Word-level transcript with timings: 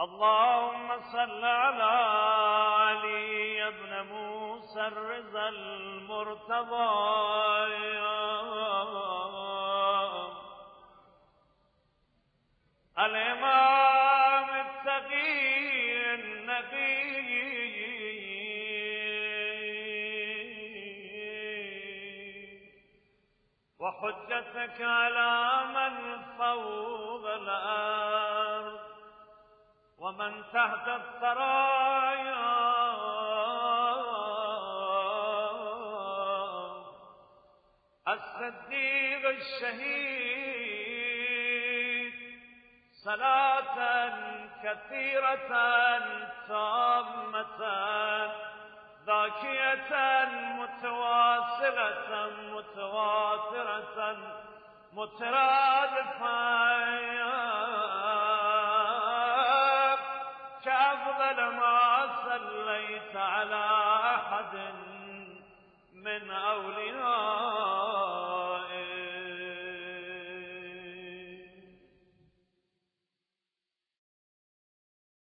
اللهم 0.00 1.02
صل 1.12 1.44
على 1.44 1.84
علي 2.82 3.70
بن 3.70 4.02
موسى 4.02 4.80
الرضا 4.80 5.48
المرتضى. 5.48 7.14
الإمام 12.98 14.48
التقي 14.66 16.14
النبي. 16.14 17.14
وحجتك 23.78 24.78
على 24.80 25.64
من 25.74 26.22
فوق 26.38 27.24
الأرض 27.30 27.73
ومن 30.14 30.42
تحت 30.52 30.88
الثرايا. 30.88 32.54
الصديق 38.08 39.28
الشهيد 39.28 40.44
صلاة 43.04 43.76
كثيرة 44.64 45.48
تامة 46.48 47.60
ذاكية 49.06 49.92
متواصلة 50.58 52.08
متواترة 52.52 54.16
مترادفة 54.92 56.23
كأفضل 61.04 61.42
ما 61.56 62.08
صليت 62.24 63.16
على 63.16 63.64
أحد 64.14 64.56
من 65.94 66.30
أولياء 66.30 67.43